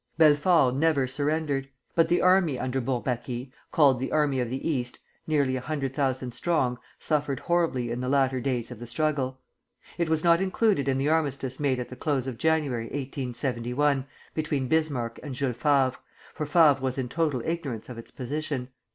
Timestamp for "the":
2.07-2.23, 3.99-4.11, 4.49-4.67, 7.99-8.09, 8.79-8.87, 10.97-11.09, 11.89-11.95